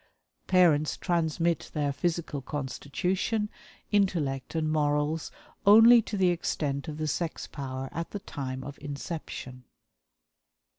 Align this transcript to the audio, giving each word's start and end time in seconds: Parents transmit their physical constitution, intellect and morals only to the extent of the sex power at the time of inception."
Parents 0.47 0.97
transmit 0.97 1.69
their 1.75 1.93
physical 1.93 2.41
constitution, 2.41 3.49
intellect 3.91 4.55
and 4.55 4.67
morals 4.71 5.31
only 5.63 6.01
to 6.01 6.17
the 6.17 6.29
extent 6.29 6.87
of 6.87 6.97
the 6.97 7.07
sex 7.07 7.45
power 7.45 7.87
at 7.91 8.09
the 8.09 8.17
time 8.19 8.63
of 8.63 8.79
inception." 8.81 9.63